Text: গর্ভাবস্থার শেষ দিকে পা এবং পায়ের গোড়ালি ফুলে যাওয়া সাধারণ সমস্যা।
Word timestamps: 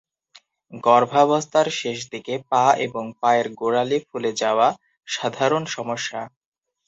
গর্ভাবস্থার 0.83 1.67
শেষ 1.79 1.99
দিকে 2.11 2.33
পা 2.49 2.63
এবং 2.85 3.03
পায়ের 3.21 3.47
গোড়ালি 3.59 3.97
ফুলে 4.07 4.31
যাওয়া 4.41 4.67
সাধারণ 5.07 5.63
সমস্যা। 5.75 6.21